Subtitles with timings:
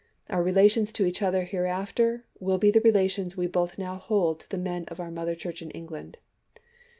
[0.31, 4.49] Our relations to each other hereafter will be the relations we both now hold to
[4.49, 6.17] the men of our mother Church in England."